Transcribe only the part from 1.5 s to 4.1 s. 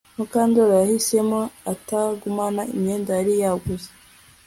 kutagumana imyenda yari yaguze